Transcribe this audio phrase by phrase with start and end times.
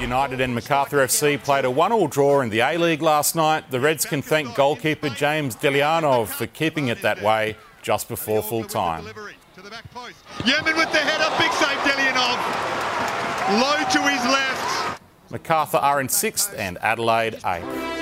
[0.00, 3.70] United and Macarthur FC played a one-all draw in the A-League last night.
[3.70, 8.64] The Reds can thank goalkeeper James Delianov for keeping it that way just before full
[8.64, 9.04] time.
[9.04, 12.38] Yemen with the header, big save Delianov.
[13.60, 15.00] Low to his left.
[15.30, 17.97] Macarthur are in sixth and Adelaide eighth.